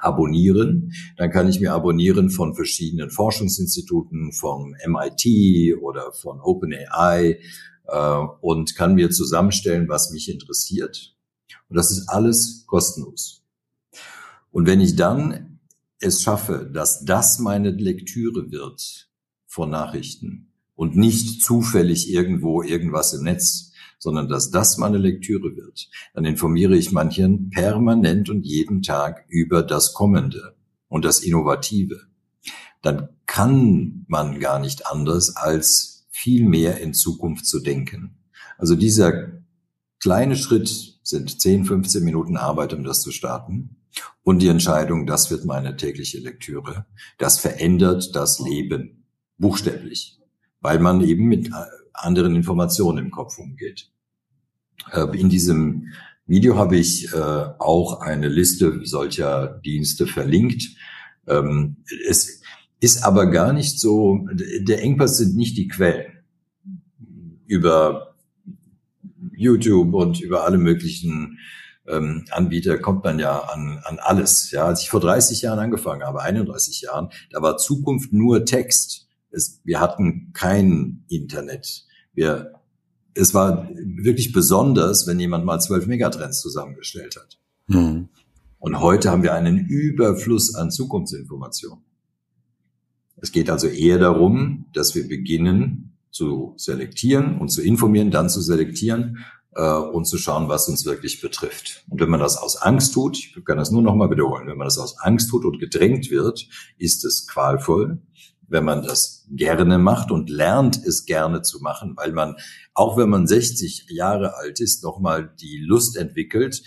abonnieren. 0.00 0.92
Dann 1.16 1.30
kann 1.30 1.48
ich 1.48 1.60
mir 1.60 1.72
abonnieren 1.72 2.30
von 2.30 2.54
verschiedenen 2.54 3.10
Forschungsinstituten, 3.10 4.32
vom 4.32 4.74
MIT 4.86 5.78
oder 5.80 6.12
von 6.12 6.40
OpenAI 6.40 7.38
äh, 7.86 8.16
und 8.40 8.74
kann 8.74 8.94
mir 8.94 9.10
zusammenstellen, 9.10 9.88
was 9.88 10.10
mich 10.10 10.30
interessiert. 10.30 11.16
Und 11.68 11.76
das 11.76 11.90
ist 11.90 12.08
alles 12.08 12.64
kostenlos. 12.66 13.42
Und 14.50 14.66
wenn 14.66 14.80
ich 14.80 14.96
dann 14.96 15.60
es 15.98 16.22
schaffe, 16.22 16.68
dass 16.72 17.04
das 17.04 17.38
meine 17.38 17.70
Lektüre 17.70 18.50
wird 18.50 19.08
von 19.46 19.70
Nachrichten 19.70 20.48
und 20.74 20.96
nicht 20.96 21.42
zufällig 21.42 22.10
irgendwo 22.10 22.62
irgendwas 22.62 23.12
im 23.14 23.22
Netz, 23.22 23.71
sondern 24.02 24.26
dass 24.26 24.50
das 24.50 24.78
meine 24.78 24.98
Lektüre 24.98 25.54
wird, 25.54 25.88
dann 26.12 26.24
informiere 26.24 26.76
ich 26.76 26.90
manchen 26.90 27.50
permanent 27.50 28.28
und 28.30 28.44
jeden 28.44 28.82
Tag 28.82 29.24
über 29.28 29.62
das 29.62 29.94
Kommende 29.94 30.56
und 30.88 31.04
das 31.04 31.20
Innovative. 31.20 32.00
Dann 32.82 33.10
kann 33.26 34.04
man 34.08 34.40
gar 34.40 34.58
nicht 34.58 34.88
anders, 34.88 35.36
als 35.36 36.08
viel 36.10 36.48
mehr 36.48 36.80
in 36.80 36.94
Zukunft 36.94 37.46
zu 37.46 37.60
denken. 37.60 38.16
Also 38.58 38.74
dieser 38.74 39.44
kleine 40.00 40.34
Schritt 40.34 40.98
sind 41.04 41.40
10, 41.40 41.64
15 41.66 42.02
Minuten 42.02 42.36
Arbeit, 42.36 42.72
um 42.72 42.82
das 42.82 43.02
zu 43.02 43.12
starten. 43.12 43.76
Und 44.24 44.42
die 44.42 44.48
Entscheidung, 44.48 45.06
das 45.06 45.30
wird 45.30 45.44
meine 45.44 45.76
tägliche 45.76 46.18
Lektüre. 46.18 46.86
Das 47.18 47.38
verändert 47.38 48.16
das 48.16 48.40
Leben 48.40 49.04
buchstäblich, 49.38 50.18
weil 50.60 50.80
man 50.80 51.02
eben 51.02 51.26
mit 51.26 51.50
äh, 51.50 51.52
anderen 51.92 52.34
Informationen 52.34 52.98
im 52.98 53.10
Kopf 53.12 53.38
umgeht. 53.38 53.91
Äh, 54.92 55.18
in 55.18 55.28
diesem 55.28 55.88
Video 56.26 56.56
habe 56.56 56.76
ich 56.76 57.12
äh, 57.12 57.16
auch 57.16 58.00
eine 58.00 58.28
Liste 58.28 58.80
solcher 58.84 59.60
Dienste 59.64 60.06
verlinkt. 60.06 60.76
Ähm, 61.26 61.76
es 62.08 62.42
ist 62.80 63.04
aber 63.04 63.26
gar 63.26 63.52
nicht 63.52 63.78
so, 63.78 64.26
der 64.32 64.82
Engpass 64.82 65.18
sind 65.18 65.36
nicht 65.36 65.56
die 65.56 65.68
Quellen. 65.68 66.12
Über 67.46 68.14
YouTube 69.34 69.92
und 69.94 70.20
über 70.20 70.44
alle 70.44 70.58
möglichen 70.58 71.38
ähm, 71.86 72.24
Anbieter 72.30 72.78
kommt 72.78 73.04
man 73.04 73.18
ja 73.18 73.38
an, 73.40 73.80
an 73.84 73.98
alles. 73.98 74.50
Ja, 74.50 74.66
als 74.66 74.82
ich 74.82 74.90
vor 74.90 75.00
30 75.00 75.42
Jahren 75.42 75.58
angefangen 75.58 76.02
habe, 76.02 76.22
31 76.22 76.82
Jahren, 76.82 77.10
da 77.30 77.42
war 77.42 77.58
Zukunft 77.58 78.12
nur 78.12 78.44
Text. 78.44 79.08
Es, 79.30 79.60
wir 79.64 79.80
hatten 79.80 80.32
kein 80.32 81.04
Internet. 81.08 81.84
Wir, 82.14 82.52
es 83.14 83.34
war 83.34 83.68
wirklich 83.74 84.32
besonders, 84.32 85.06
wenn 85.06 85.20
jemand 85.20 85.44
mal 85.44 85.60
zwölf 85.60 85.86
Megatrends 85.86 86.40
zusammengestellt 86.40 87.16
hat. 87.16 87.38
Mhm. 87.66 88.08
Und 88.58 88.80
heute 88.80 89.10
haben 89.10 89.22
wir 89.22 89.34
einen 89.34 89.66
Überfluss 89.66 90.54
an 90.54 90.70
Zukunftsinformationen. 90.70 91.84
Es 93.16 93.32
geht 93.32 93.50
also 93.50 93.66
eher 93.66 93.98
darum, 93.98 94.66
dass 94.72 94.94
wir 94.94 95.06
beginnen 95.06 95.96
zu 96.10 96.54
selektieren 96.56 97.38
und 97.38 97.48
zu 97.48 97.62
informieren, 97.62 98.10
dann 98.10 98.28
zu 98.28 98.40
selektieren 98.40 99.24
äh, 99.54 99.74
und 99.74 100.06
zu 100.06 100.18
schauen, 100.18 100.48
was 100.48 100.68
uns 100.68 100.84
wirklich 100.84 101.20
betrifft. 101.20 101.84
Und 101.88 102.00
wenn 102.00 102.10
man 102.10 102.20
das 102.20 102.36
aus 102.36 102.56
Angst 102.56 102.94
tut, 102.94 103.16
ich 103.16 103.44
kann 103.44 103.58
das 103.58 103.70
nur 103.70 103.82
noch 103.82 103.94
mal 103.94 104.10
wiederholen, 104.10 104.46
wenn 104.46 104.58
man 104.58 104.66
das 104.66 104.78
aus 104.78 104.98
Angst 105.00 105.30
tut 105.30 105.44
und 105.44 105.58
gedrängt 105.58 106.10
wird, 106.10 106.48
ist 106.78 107.04
es 107.04 107.26
qualvoll. 107.26 107.98
Wenn 108.52 108.66
man 108.66 108.82
das 108.82 109.26
gerne 109.30 109.78
macht 109.78 110.10
und 110.10 110.28
lernt, 110.28 110.76
es 110.76 111.06
gerne 111.06 111.40
zu 111.40 111.60
machen, 111.60 111.96
weil 111.96 112.12
man, 112.12 112.36
auch 112.74 112.98
wenn 112.98 113.08
man 113.08 113.26
60 113.26 113.86
Jahre 113.88 114.36
alt 114.36 114.60
ist, 114.60 114.84
noch 114.84 115.00
mal 115.00 115.34
die 115.40 115.56
Lust 115.56 115.96
entwickelt, 115.96 116.62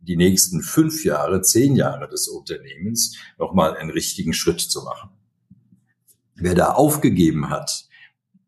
die 0.00 0.16
nächsten 0.16 0.62
fünf 0.62 1.04
Jahre, 1.04 1.40
zehn 1.42 1.76
Jahre 1.76 2.08
des 2.08 2.26
Unternehmens 2.26 3.16
noch 3.38 3.54
mal 3.54 3.76
einen 3.76 3.90
richtigen 3.90 4.32
Schritt 4.32 4.60
zu 4.60 4.82
machen. 4.82 5.10
Wer 6.34 6.56
da 6.56 6.72
aufgegeben 6.72 7.50
hat, 7.50 7.86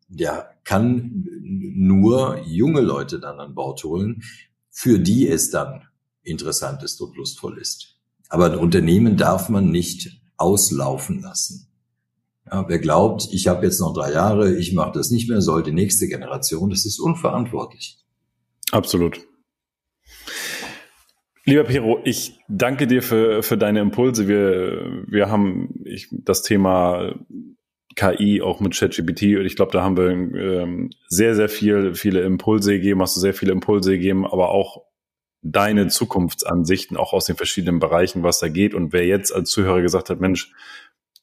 der 0.09 0.49
kann 0.65 1.25
nur 1.39 2.41
junge 2.45 2.81
Leute 2.81 3.21
dann 3.21 3.39
an 3.39 3.55
Bord 3.55 3.85
holen, 3.85 4.21
für 4.69 4.99
die 4.99 5.29
es 5.29 5.49
dann 5.49 5.83
interessant 6.23 6.83
ist 6.83 6.99
und 6.99 7.15
lustvoll 7.15 7.57
ist. 7.57 7.95
Aber 8.27 8.47
ein 8.47 8.57
Unternehmen 8.57 9.15
darf 9.15 9.47
man 9.47 9.71
nicht 9.71 10.21
auslaufen 10.35 11.21
lassen. 11.21 11.70
Ja, 12.51 12.65
wer 12.67 12.79
glaubt, 12.79 13.29
ich 13.31 13.47
habe 13.47 13.65
jetzt 13.65 13.79
noch 13.79 13.93
drei 13.93 14.11
Jahre, 14.11 14.53
ich 14.57 14.73
mache 14.73 14.91
das 14.93 15.09
nicht 15.09 15.29
mehr, 15.29 15.41
soll 15.41 15.63
die 15.63 15.71
nächste 15.71 16.07
Generation, 16.07 16.69
das 16.69 16.85
ist 16.85 16.99
unverantwortlich. 16.99 17.97
Absolut. 18.71 19.21
Lieber 21.45 21.63
Pero, 21.63 21.99
ich 22.03 22.39
danke 22.49 22.87
dir 22.87 23.01
für, 23.01 23.41
für 23.41 23.57
deine 23.57 23.79
Impulse. 23.79 24.27
Wir, 24.27 25.03
wir 25.07 25.29
haben 25.29 25.81
ich, 25.85 26.07
das 26.11 26.43
Thema 26.43 27.15
KI 27.95 28.41
auch 28.41 28.59
mit 28.59 28.75
ChatGPT 28.77 29.37
und 29.37 29.45
ich 29.45 29.55
glaube, 29.55 29.71
da 29.71 29.81
haben 29.81 29.97
wir 29.97 30.09
ähm, 30.09 30.89
sehr, 31.07 31.35
sehr 31.35 31.49
viel, 31.49 31.95
viele 31.95 32.21
Impulse 32.21 32.73
gegeben, 32.73 33.01
hast 33.01 33.15
du 33.15 33.21
sehr 33.21 33.33
viele 33.33 33.53
Impulse 33.53 33.91
gegeben, 33.91 34.25
aber 34.25 34.49
auch 34.49 34.83
deine 35.41 35.87
Zukunftsansichten 35.87 36.97
auch 36.97 37.13
aus 37.13 37.25
den 37.25 37.35
verschiedenen 37.35 37.79
Bereichen, 37.79 38.23
was 38.23 38.39
da 38.39 38.47
geht. 38.47 38.73
Und 38.75 38.93
wer 38.93 39.05
jetzt 39.05 39.33
als 39.33 39.49
Zuhörer 39.49 39.81
gesagt 39.81 40.09
hat, 40.09 40.19
Mensch, 40.19 40.53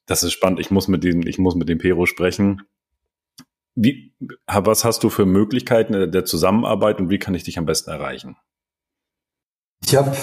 das 0.08 0.24
ist 0.24 0.32
spannend, 0.32 0.58
ich 0.58 0.72
muss 0.72 0.88
mit 0.88 1.04
dem, 1.04 1.26
ich 1.26 1.38
muss 1.38 1.54
mit 1.54 1.68
dem 1.68 1.78
Pero 1.78 2.06
sprechen. 2.06 2.62
Wie, 3.76 4.12
was 4.46 4.84
hast 4.84 5.04
du 5.04 5.10
für 5.10 5.24
Möglichkeiten 5.24 6.10
der 6.10 6.24
Zusammenarbeit 6.24 6.98
und 6.98 7.10
wie 7.10 7.18
kann 7.18 7.34
ich 7.34 7.44
dich 7.44 7.58
am 7.58 7.66
besten 7.66 7.90
erreichen? 7.90 8.36
Ich 9.84 9.94
habe 9.94 10.16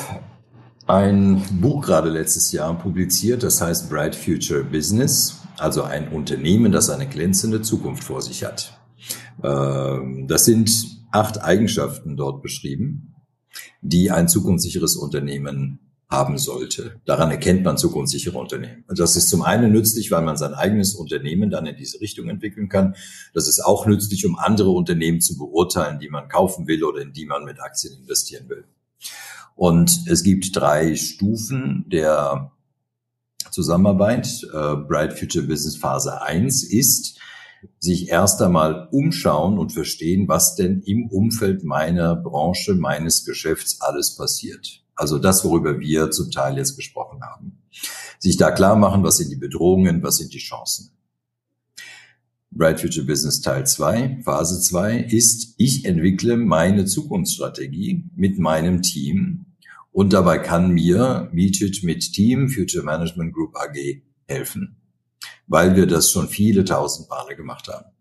ein 0.87 1.41
Buch 1.61 1.85
gerade 1.85 2.09
letztes 2.09 2.51
Jahr 2.51 2.77
publiziert, 2.77 3.43
das 3.43 3.61
heißt 3.61 3.89
Bright 3.89 4.15
Future 4.15 4.65
Business 4.65 5.41
also 5.57 5.83
ein 5.83 6.09
Unternehmen, 6.09 6.71
das 6.71 6.89
eine 6.89 7.07
glänzende 7.07 7.61
Zukunft 7.61 8.03
vor 8.03 8.21
sich 8.21 8.43
hat. 8.43 8.79
Ähm, 9.43 10.27
das 10.27 10.45
sind 10.45 10.71
acht 11.11 11.41
Eigenschaften 11.41 12.17
dort 12.17 12.41
beschrieben, 12.41 13.15
die 13.81 14.11
ein 14.11 14.27
zukunftssicheres 14.27 14.95
Unternehmen 14.95 15.84
haben 16.09 16.37
sollte. 16.37 17.01
Daran 17.05 17.31
erkennt 17.31 17.63
man 17.63 17.77
zukunftssichere 17.77 18.37
Unternehmen. 18.37 18.83
Und 18.87 18.99
das 18.99 19.15
ist 19.15 19.29
zum 19.29 19.41
einen 19.41 19.71
nützlich, 19.71 20.11
weil 20.11 20.21
man 20.21 20.37
sein 20.37 20.53
eigenes 20.53 20.93
Unternehmen 20.93 21.49
dann 21.49 21.65
in 21.65 21.75
diese 21.75 21.99
Richtung 21.99 22.29
entwickeln 22.29 22.69
kann. 22.69 22.95
Das 23.33 23.47
ist 23.47 23.59
auch 23.59 23.85
nützlich, 23.87 24.25
um 24.25 24.37
andere 24.37 24.69
Unternehmen 24.69 25.19
zu 25.19 25.37
beurteilen, 25.37 25.99
die 25.99 26.09
man 26.09 26.29
kaufen 26.29 26.67
will 26.67 26.83
oder 26.83 27.01
in 27.01 27.13
die 27.13 27.25
man 27.25 27.43
mit 27.43 27.59
Aktien 27.59 27.97
investieren 27.97 28.49
will. 28.49 28.65
Und 29.55 30.01
es 30.07 30.23
gibt 30.23 30.55
drei 30.55 30.95
Stufen 30.95 31.85
der 31.87 32.51
Zusammenarbeit, 33.51 34.27
äh, 34.53 34.75
Bright 34.75 35.17
Future 35.17 35.45
Business 35.45 35.77
Phase 35.77 36.21
1 36.21 36.63
ist, 36.63 37.19
sich 37.79 38.09
erst 38.09 38.41
einmal 38.41 38.89
umschauen 38.91 39.57
und 39.57 39.71
verstehen, 39.71 40.27
was 40.27 40.55
denn 40.55 40.81
im 40.81 41.07
Umfeld 41.07 41.63
meiner 41.63 42.15
Branche, 42.15 42.75
meines 42.75 43.25
Geschäfts 43.25 43.81
alles 43.81 44.15
passiert. 44.15 44.84
Also 44.95 45.19
das, 45.19 45.43
worüber 45.43 45.79
wir 45.79 46.11
zum 46.11 46.31
Teil 46.31 46.57
jetzt 46.57 46.75
gesprochen 46.75 47.21
haben. 47.21 47.61
Sich 48.19 48.37
da 48.37 48.51
klar 48.51 48.75
machen, 48.75 49.03
was 49.03 49.17
sind 49.17 49.29
die 49.29 49.35
Bedrohungen, 49.35 50.01
was 50.03 50.17
sind 50.17 50.33
die 50.33 50.39
Chancen. 50.39 50.91
Bright 52.51 52.79
Future 52.79 53.05
Business 53.05 53.41
Teil 53.41 53.67
2, 53.67 54.21
Phase 54.23 54.61
2 54.61 54.99
ist, 54.99 55.55
ich 55.57 55.83
entwickle 55.83 56.37
meine 56.37 56.85
Zukunftsstrategie 56.85 58.05
mit 58.15 58.39
meinem 58.39 58.81
Team 58.81 59.47
und 59.91 60.13
dabei 60.13 60.37
kann 60.37 60.71
mir 60.71 61.29
Meet 61.33 61.83
mit 61.83 62.13
Team 62.13 62.47
Future 62.47 62.83
Management 62.83 63.33
Group 63.33 63.57
AG 63.57 64.01
helfen, 64.27 64.77
weil 65.47 65.75
wir 65.75 65.85
das 65.85 66.11
schon 66.11 66.29
viele 66.29 66.63
tausend 66.63 67.09
Male 67.09 67.35
gemacht 67.35 67.67
haben. 67.67 67.94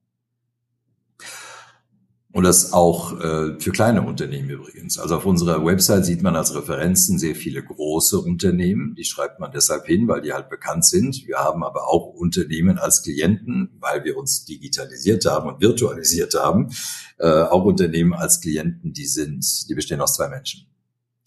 Und 2.35 2.43
das 2.43 2.73
auch 2.73 3.13
äh, 3.21 3.61
für 3.61 3.71
kleine 3.71 4.03
Unternehmen 4.03 4.51
übrigens. 4.51 4.99
Also 4.99 5.19
auf 5.19 5.25
unserer 5.25 5.65
Website 5.65 6.05
sieht 6.05 6.21
man 6.21 6.35
als 6.35 6.53
Referenzen 6.53 7.17
sehr 7.17 7.37
viele 7.37 7.63
große 7.63 8.19
Unternehmen. 8.19 8.97
Die 8.97 9.05
schreibt 9.05 9.39
man 9.39 9.53
deshalb 9.53 9.87
hin, 9.87 10.09
weil 10.09 10.21
die 10.21 10.33
halt 10.33 10.51
bekannt 10.51 10.85
sind. 10.85 11.29
Wir 11.29 11.37
haben 11.37 11.63
aber 11.63 11.87
auch 11.87 12.07
Unternehmen 12.07 12.77
als 12.77 13.05
Klienten, 13.05 13.77
weil 13.79 14.03
wir 14.03 14.17
uns 14.17 14.45
digitalisiert 14.47 15.27
haben 15.27 15.49
und 15.49 15.61
virtualisiert 15.61 16.35
haben. 16.35 16.73
Äh, 17.19 17.29
auch 17.29 17.65
Unternehmen 17.65 18.15
als 18.15 18.41
Klienten, 18.41 18.93
die 18.93 19.07
sind, 19.07 19.69
die 19.69 19.75
bestehen 19.77 20.01
aus 20.01 20.17
zwei 20.17 20.29
Menschen. 20.29 20.67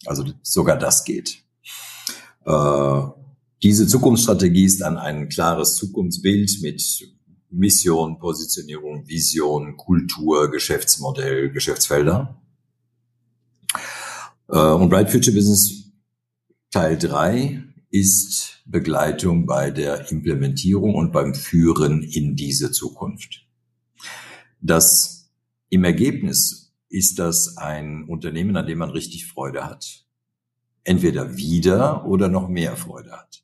Also 0.04 0.24
sogar 0.42 0.76
das 0.76 1.04
geht. 1.04 1.38
Äh, 2.44 3.00
diese 3.62 3.86
Zukunftsstrategie 3.86 4.66
ist 4.66 4.82
dann 4.82 4.98
ein 4.98 5.30
klares 5.30 5.74
Zukunftsbild 5.76 6.58
mit 6.60 7.08
Mission, 7.50 8.18
Positionierung, 8.18 9.06
Vision, 9.08 9.76
Kultur, 9.76 10.50
Geschäftsmodell, 10.50 11.50
Geschäftsfelder. 11.50 12.40
Äh, 14.48 14.58
und 14.58 14.88
Bright 14.88 15.10
Future 15.10 15.34
Business 15.34 15.92
Teil 16.70 16.98
3 16.98 17.62
ist 17.90 18.62
Begleitung 18.66 19.46
bei 19.46 19.70
der 19.70 20.10
Implementierung 20.10 20.94
und 20.94 21.12
beim 21.12 21.34
Führen 21.34 22.02
in 22.02 22.36
diese 22.36 22.70
Zukunft. 22.70 23.46
Das 24.60 25.30
im 25.70 25.84
Ergebnis 25.84 26.74
ist 26.88 27.18
das 27.18 27.56
ein 27.56 28.04
Unternehmen, 28.04 28.56
an 28.56 28.66
dem 28.66 28.78
man 28.78 28.90
richtig 28.90 29.26
Freude 29.26 29.64
hat. 29.64 30.04
Entweder 30.84 31.36
wieder 31.36 32.06
oder 32.06 32.28
noch 32.28 32.48
mehr 32.48 32.76
Freude 32.76 33.12
hat. 33.12 33.42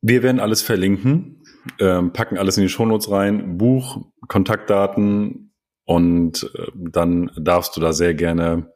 Wir 0.00 0.22
werden 0.22 0.40
alles 0.40 0.62
verlinken, 0.62 1.43
ähm, 1.78 2.12
packen 2.12 2.38
alles 2.38 2.56
in 2.56 2.62
die 2.62 2.68
Shownotes 2.68 3.10
rein, 3.10 3.58
Buch, 3.58 4.06
Kontaktdaten 4.28 5.52
und 5.84 6.50
äh, 6.54 6.70
dann 6.74 7.30
darfst 7.36 7.76
du 7.76 7.80
da 7.80 7.92
sehr 7.92 8.14
gerne 8.14 8.72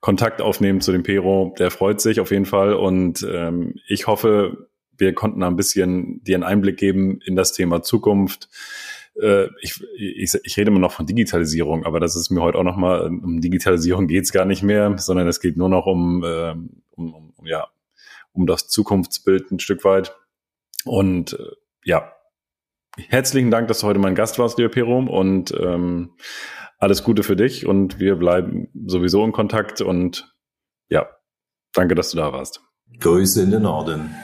Kontakt 0.00 0.40
aufnehmen 0.40 0.80
zu 0.80 0.92
dem 0.92 1.02
Pero. 1.02 1.54
Der 1.58 1.70
freut 1.70 2.00
sich 2.00 2.20
auf 2.20 2.30
jeden 2.30 2.46
Fall 2.46 2.74
und 2.74 3.26
ähm, 3.28 3.74
ich 3.88 4.06
hoffe, 4.06 4.68
wir 4.98 5.14
konnten 5.14 5.42
ein 5.42 5.56
bisschen 5.56 6.22
dir 6.24 6.36
einen 6.36 6.44
Einblick 6.44 6.78
geben 6.78 7.20
in 7.24 7.36
das 7.36 7.52
Thema 7.52 7.82
Zukunft 7.82 8.48
äh, 9.20 9.48
ich, 9.60 9.82
ich, 9.96 10.34
ich 10.42 10.56
rede 10.56 10.70
immer 10.70 10.80
noch 10.80 10.92
von 10.92 11.06
Digitalisierung, 11.06 11.84
aber 11.84 12.00
das 12.00 12.16
ist 12.16 12.30
mir 12.30 12.42
heute 12.42 12.58
auch 12.58 12.64
nochmal, 12.64 13.06
um 13.06 13.40
Digitalisierung 13.40 14.06
geht's 14.06 14.32
gar 14.32 14.44
nicht 14.44 14.62
mehr, 14.62 14.96
sondern 14.98 15.26
es 15.28 15.40
geht 15.40 15.56
nur 15.56 15.68
noch 15.68 15.86
um, 15.86 16.22
äh, 16.22 16.54
um, 16.90 17.32
um, 17.36 17.46
ja, 17.46 17.68
um 18.32 18.46
das 18.46 18.68
Zukunftsbild 18.68 19.50
ein 19.50 19.58
Stück 19.58 19.84
weit. 19.84 20.14
Und 20.84 21.34
äh, 21.34 21.52
ja, 21.84 22.12
herzlichen 22.96 23.50
Dank, 23.50 23.68
dass 23.68 23.80
du 23.80 23.86
heute 23.86 23.98
mein 23.98 24.14
Gast 24.14 24.38
warst, 24.38 24.58
lieber 24.58 24.70
Perum, 24.70 25.08
und 25.08 25.52
ähm, 25.58 26.12
alles 26.78 27.04
Gute 27.04 27.22
für 27.22 27.36
dich 27.36 27.66
und 27.66 27.98
wir 27.98 28.16
bleiben 28.16 28.68
sowieso 28.86 29.24
in 29.24 29.32
Kontakt 29.32 29.80
und 29.80 30.34
ja, 30.88 31.08
danke, 31.72 31.94
dass 31.94 32.10
du 32.10 32.16
da 32.16 32.32
warst. 32.32 32.60
Grüße 33.00 33.42
in 33.42 33.50
den 33.50 33.62
Norden. 33.62 34.14